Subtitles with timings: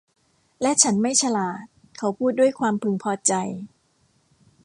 [0.61, 1.63] และฉันไม่ฉลาด
[1.97, 3.33] เขาพูดด้วยความพึงพอใจ